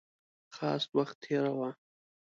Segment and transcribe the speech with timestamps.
[0.55, 1.69] خاص وخت تېراوه.